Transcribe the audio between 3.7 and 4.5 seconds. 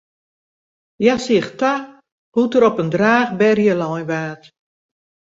lein waard.